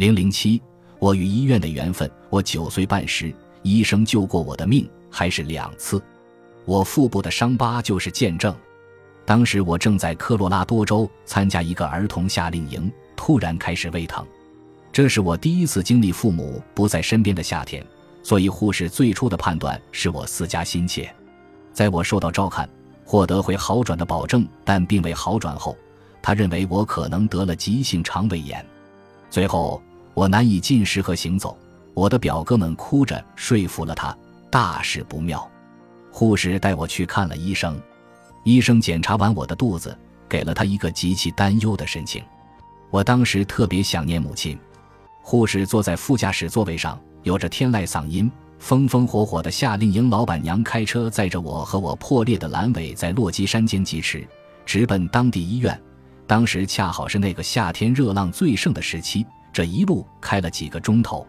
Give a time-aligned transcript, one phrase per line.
[0.00, 0.58] 零零七，
[0.98, 2.10] 我与医院的缘分。
[2.30, 6.02] 我九岁半时，医生救过我的命，还是两次。
[6.64, 8.56] 我腹部的伤疤就是见证。
[9.26, 14.26] 当时我正在科罗拉多州参加一个儿童夏令营，突然开始胃疼。
[14.90, 17.84] 这是我第一次经历父母不在身边的夏天，
[18.22, 21.14] 所以护士最初的判断是我思家心切。
[21.74, 22.66] 在我受到照看，
[23.04, 25.76] 获得会好转的保证，但并未好转后，
[26.22, 28.64] 他认为我可能得了急性肠胃炎。
[29.28, 29.82] 最后。
[30.14, 31.56] 我难以进食和行走，
[31.94, 34.16] 我的表哥们哭着说服了他，
[34.50, 35.48] 大事不妙。
[36.10, 37.80] 护士带我去看了医生，
[38.44, 39.96] 医生检查完我的肚子，
[40.28, 42.22] 给了他一个极其担忧的神情。
[42.90, 44.58] 我当时特别想念母亲。
[45.22, 54.26] 护士坐在副驾驶座位上，有着天籁嗓音，风风火火的夏令营老板娘开车载着我和我破裂的阑尾在落基山间疾驰，
[54.66, 55.80] 直奔当地医院。
[56.26, 59.24] 当时恰好是那个夏天热浪最盛的时期。
[59.52, 61.26] 这一路开了几个钟头，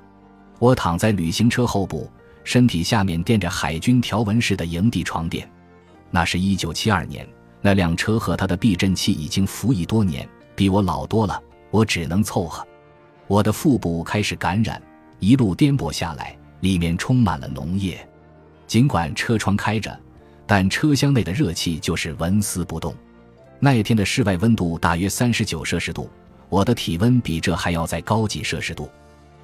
[0.59, 2.09] 我躺在旅行车后部，
[2.44, 5.50] 身体下面垫着海军条纹式的营地床垫。
[6.09, 7.27] 那是一九七二年，
[7.61, 11.42] 那辆车和它的避震器已经服役多年，比我老多了。
[11.72, 12.67] 我只能凑合。
[13.27, 14.81] 我的腹部开始感染，
[15.19, 18.05] 一路颠簸下来，里面充满了脓液。
[18.67, 19.97] 尽管车窗开着，
[20.45, 22.94] 但车厢内的热气就是纹丝不动。
[23.58, 26.09] 那一天的室外温度大约三十九摄氏度。
[26.52, 28.89] 我的体温比这还要再高几摄氏度，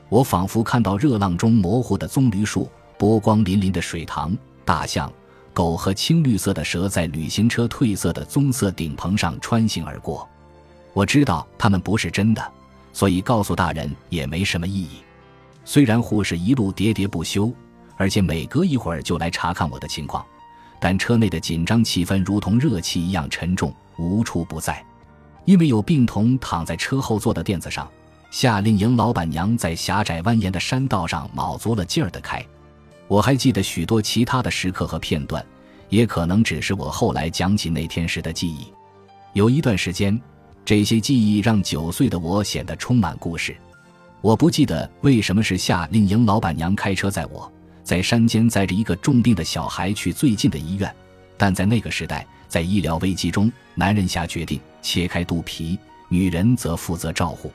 [0.10, 5.10] 我仿佛看到热浪中模糊的棕榈树、波光粼粼的水塘、大象、
[5.54, 10.28] 狗和青绿色的蛇在旅行车褪色的棕色顶棚上穿行而过。
[10.92, 12.52] 我知道它们不是真的，
[12.92, 14.98] 所以告诉大人也没什么意义。
[15.64, 17.50] 虽然护士一路喋喋不休，
[17.96, 20.26] 而且每隔一会儿就来查看我的情况，
[20.78, 24.86] 但车内的紧张气氛如同热气一样沉重，无处不在。
[25.48, 27.90] 因为有病童躺在车后座的垫子上，
[28.32, 32.46] 夏令营老板娘在狭窄蜿蜒的山道上卯足了劲儿地开。
[33.08, 35.44] 我还记得许多其他的时刻和片段，
[35.88, 38.68] 也可能只是我后来讲起那天时的记忆。
[39.32, 40.20] 有一段时间，
[40.66, 43.56] 这些记忆让九岁的我显得充满故事。
[44.20, 47.50] 我不记得为什么是夏令营老板娘开车载我，
[47.86, 50.94] 在山间载着一个重病的小孩去最近的医院，
[51.38, 52.26] 但在那个时代。
[52.50, 55.78] 在医疗危机中，男人下决定切开肚皮，
[56.08, 57.52] 女人则负责照护。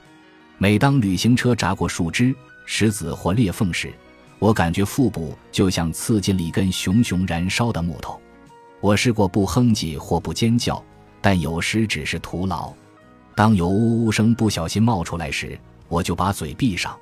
[0.59, 2.35] 每当旅行车扎过树枝、
[2.67, 3.91] 石子或裂缝时，
[4.39, 8.21] 我感觉腹部就像刺进了一根熊熊燃烧的木头。
[8.81, 10.85] 我试过不哼唧或不尖叫，
[11.23, 12.71] 但有时只是徒劳。
[13.35, 16.95] 当有呜呜声不小心冒出来时，我就把嘴闭上。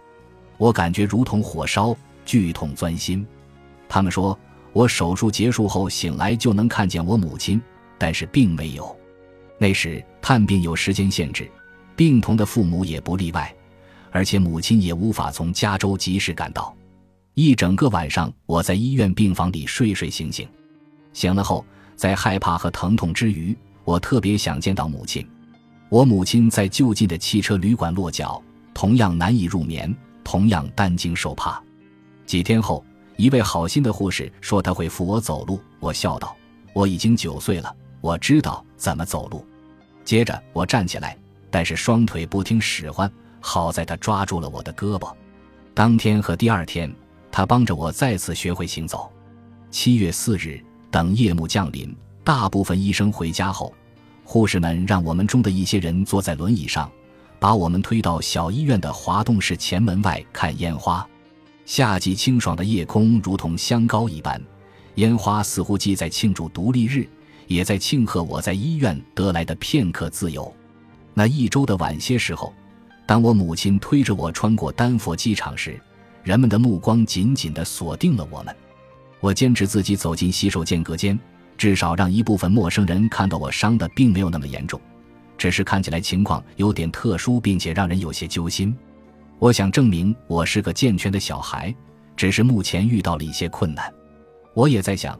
[0.58, 1.92] 我感觉如同火烧，
[2.24, 3.26] 剧痛钻心。
[3.88, 4.38] 他们说
[4.72, 7.60] 我手术结束后醒来就能看见我母亲。
[7.98, 8.97] 但是并没有，
[9.58, 11.47] 那时探病有时间限制，
[11.94, 13.54] 病童的父母也不例外，
[14.10, 16.75] 而且母亲也无法从加州及时赶到。
[17.34, 20.48] 一整个晚上，我在医院病房里睡睡醒醒，
[21.12, 21.62] 醒了后，
[21.94, 23.54] 在害怕和疼痛之余，
[23.84, 25.28] 我特别想见到母亲。
[25.91, 28.42] 我母亲在就近的汽车旅馆落脚，
[28.72, 29.94] 同样难以入眠，
[30.25, 31.62] 同样担惊受怕。
[32.25, 32.82] 几天后，
[33.20, 36.34] 一位好心的护士说他会扶我走路，我笑道
[36.72, 39.44] ：“我已经九岁了。”我知道怎么走路。
[40.06, 41.14] 接着我站起来，
[41.50, 43.12] 但是双腿不听使唤。
[43.38, 45.14] 好在他抓住了我的胳膊。
[45.75, 46.91] 当天和第二天，
[47.31, 49.12] 他帮着我再次学会行走。
[49.70, 50.58] 七月四日，
[50.91, 51.94] 等夜幕降临，
[52.25, 53.75] 大部分医生回家后，
[54.25, 56.91] 护士们让我们中的一些人坐在轮椅上，
[57.38, 61.06] 把我们推到小医院的滑动式前门外看烟花。
[61.65, 64.41] 夏季清爽的夜空如同香膏一般，
[64.97, 67.09] 烟花似乎既在庆祝独立日。
[67.47, 70.54] 也在庆贺我在医院得来的片刻自由。
[71.15, 72.54] 那一周的晚些时候，
[73.04, 75.76] 当我母亲推着我穿过丹佛机场时，
[76.22, 78.54] 人们的目光紧紧地锁定了我们。
[79.19, 81.19] 我坚持自己走进洗手间隔间，
[81.59, 84.81] 至少让一部分陌生人看到我伤的并没有那么严重，
[85.37, 88.72] 只是看起来情况有点特殊，并且让人有些揪心。
[89.40, 91.75] 我想证明我是个健全的小孩，
[92.14, 93.90] 只是目前遇到了一些困难。
[94.52, 95.19] 我也在想。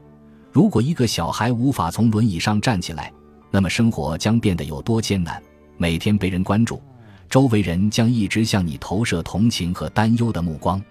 [0.53, 3.11] 如果一个小孩无法从轮椅上站起来，
[3.51, 5.43] 那么生活将变得有多艰难？
[5.79, 6.83] 每天被人关注，
[7.31, 10.83] 周围人将一直向你投射同情和担忧的目光。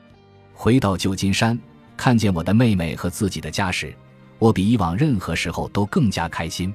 [0.51, 1.59] 回到旧金山，
[1.95, 3.93] 看见我的妹妹和自己的家时，
[4.39, 6.73] 我比以往任何时候都更加开心。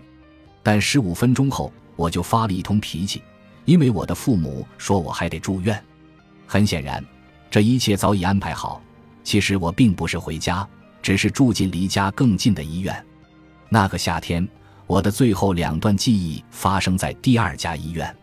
[0.62, 3.20] 但十五分钟后，我就发了一通脾气，
[3.64, 5.82] 因为我的父母说我还得住院。
[6.46, 7.04] 很显然，
[7.50, 8.80] 这一切早已安排好。
[9.22, 10.66] 其实我并不是回家。
[11.04, 13.04] 只是住进离家更近的医院。
[13.68, 14.48] 那个夏天，
[14.86, 18.16] 我的最后两段记忆发生在第二家医院。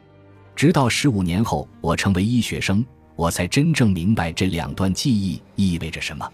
[0.56, 2.84] 直到十五年后，我成为医学生，
[3.16, 6.28] 我才真正明白这两段记忆意味着什么。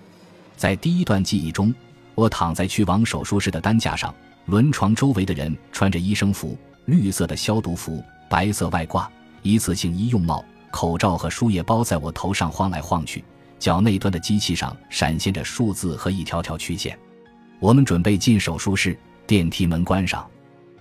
[0.55, 1.75] 在第一段记忆中，
[2.15, 9.11] 我躺在去往手术室的担架上，轮床周围的人穿着医生服、绿色的消毒服、白色外挂、
[9.41, 13.23] 一次性医用帽、口罩和输液包在我头上晃来晃去，
[13.59, 16.97] 脚内端的机器上闪现着数字和一条条曲线。
[17.59, 20.25] 我们准备进手术室，电梯门关上。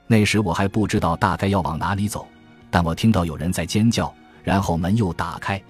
[0.07, 2.27] 那时我还不知道大概要往哪里走，
[2.71, 4.13] 但我听到有人在尖叫，
[4.45, 5.61] 然后门又打开。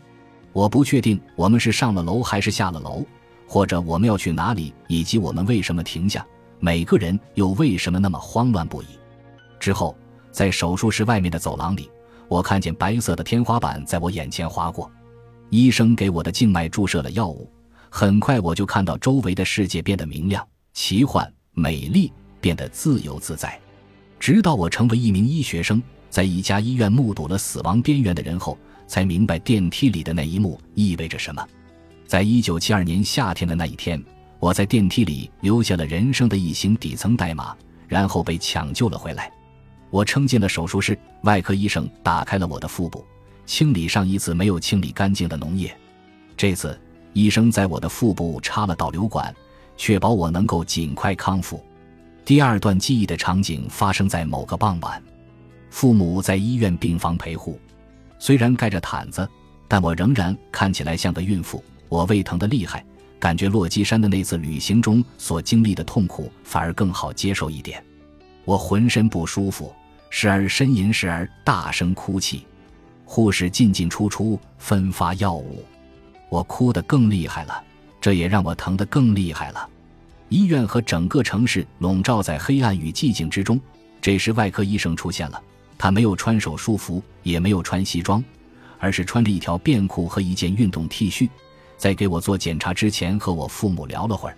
[0.52, 3.04] 我不确定我们是上了楼还是下了楼，
[3.46, 6.26] 或者我们要去哪里，以及我们为什么停下，
[6.58, 8.86] 每个人又为什么那么慌乱不已。
[9.60, 9.96] 之后，
[10.32, 11.90] 在手术室外面的走廊里，
[12.28, 14.90] 我看见白色的天花板在我眼前划过。
[15.50, 17.50] 医生给我的静脉注射了药物，
[17.88, 23.58] 很快我就看到周围的世界变得明亮、奇幻、美丽，变得自由自在。
[24.19, 25.81] 直到我成为一名医学生，
[26.11, 28.58] 在一家医院目睹了死亡边缘的人后，
[28.88, 31.46] 才明白电梯里的那一幕意味着什么。
[32.06, 34.02] 在一九七二年夏天的那一天，
[34.40, 37.55] 我在电梯里留下了人生的一行底层代码，
[37.87, 39.31] 然后被抢救了回来。
[39.96, 43.02] 我撑进了手术室，外科医生打开了我的腹部，
[43.46, 45.75] 清理上一次没有清理干净的脓液。
[46.37, 46.78] 这次，
[47.14, 49.34] 医生在我的腹部插了导流管，
[49.75, 51.64] 确保我能够尽快康复。
[52.26, 55.02] 第二段记忆的场景发生在某个傍晚，
[55.70, 57.58] 父母在医院病房陪护，
[58.19, 59.26] 虽然盖着毯子，
[59.66, 61.64] 但我仍然看起来像个孕妇。
[61.88, 62.84] 我胃疼的厉害，
[63.19, 67.82] 感觉落基山的那次旅行中所经历的痛苦反而更好接受一点。
[68.44, 69.75] 我浑身不舒服，
[70.11, 72.47] 时而呻吟，时而大声哭泣。
[73.05, 75.64] 护士进进出出，分发药物，
[76.29, 77.62] 我哭得更厉害了，
[78.00, 79.69] 这也让我疼得更厉害了。
[80.29, 83.61] 医院和整个城市笼罩在黑暗与寂静之中。
[84.00, 85.41] 这时，外科医生出现了。
[85.79, 88.25] 他没有穿手术服，也没有穿西装，
[88.79, 91.29] 而是穿着一条便裤和一件运动 T 恤。
[91.76, 94.37] 在给我做检查之前，和我父母聊了会儿。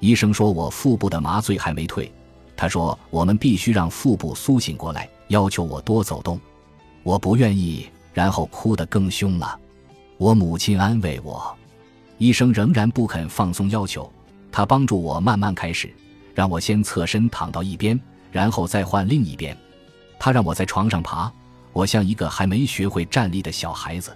[0.00, 2.10] 医生说我腹部的麻醉还没退。
[2.58, 6.40] 他说我们必须让腹部苏醒过来，要求我多走动。
[7.04, 9.56] 我不愿意，然后哭得更凶了。
[10.16, 11.56] 我母亲安慰我。
[12.18, 14.12] 医生仍然不肯放松要求。
[14.50, 15.94] 他帮助我慢慢开始，
[16.34, 17.98] 让我先侧身躺到一边，
[18.32, 19.56] 然后再换另一边。
[20.18, 21.30] 他让我在床上爬，
[21.72, 24.10] 我像一个还没学会站立的小孩子。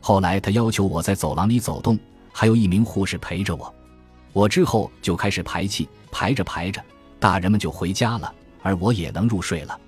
[0.00, 1.98] 后来他要求我在走廊里走动，
[2.30, 3.74] 还有一名护士陪着我。
[4.32, 6.80] 我之后就开始排气，排着排着，
[7.22, 9.78] 大人们就回家了，而我也能入睡了。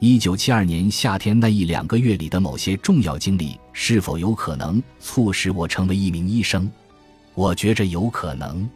[0.00, 6.68] 一九七二年夏天那一两个月里的某些重要经历，是否有可能促使我成为一名医生？
[7.34, 8.68] 我觉着有可能。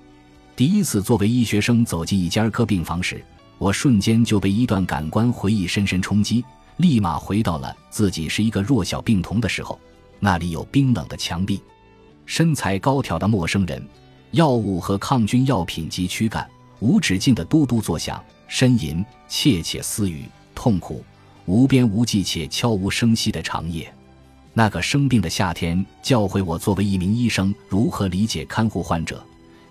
[0.54, 3.20] 第一次作为医学生走进一家儿科病房时，
[3.58, 6.44] 我瞬间就被一段感官回忆深深冲击，
[6.76, 9.76] 立马回到了自己是一个弱小病童的时候。
[10.20, 11.60] 那里有冰冷的墙壁，
[12.24, 13.84] 身材高挑的陌生人，
[14.30, 16.48] 药物和抗菌药品及躯干，
[16.80, 20.24] 无止境的嘟嘟作响，呻吟，窃窃私语，
[20.54, 21.04] 痛苦，
[21.46, 23.92] 无边无际且悄无声息的长夜。
[24.52, 29.22] 那个生病的夏天，教会我作为一名医生如何理解看护患者。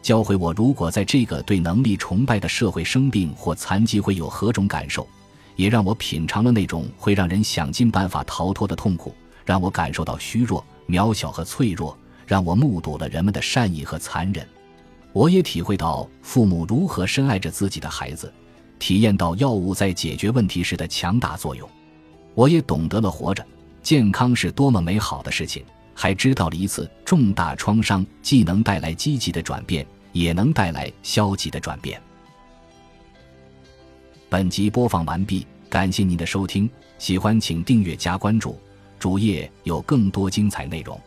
[0.01, 5.07] 教会我，如果在这个对能力崇拜的社会生病或残疾会有何种感受，
[5.55, 11.97] 也让我品尝了那种会让人想尽办法逃脱的痛苦，让我感受到虚弱、渺小和脆弱，
[12.27, 14.47] 让我目睹了人们的善意和残忍。
[15.15, 18.31] 我也体会到父母如何深爱着自己的孩子，
[18.77, 21.67] 体验到药物在解决问题时的强大作用。
[22.34, 23.41] 我也懂得了活着、
[23.81, 29.88] 健康是多么美好的事情，还知道了一次重大创伤既能带来积极的转变。
[30.15, 32.01] 也能带来消极的转变。
[34.29, 38.57] 本集播放完毕，感谢您的收听，喜欢请订阅加关注，
[38.98, 40.98] 主页有更多精彩内容。